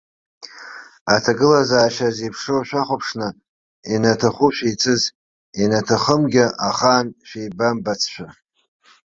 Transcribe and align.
Аҭагылазаашьа 1.13 2.09
зеиԥшроу 2.15 2.63
шәахәаԥшны 2.67 3.27
ианаҭаху 3.91 4.51
шәеицыз, 4.55 5.01
ианаҭахымгьы 5.59 6.45
ахаан 6.67 7.07
шәеибамбацшәа. 7.27 8.27